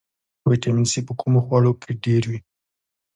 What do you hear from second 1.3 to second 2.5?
خوړو کې ډیر وي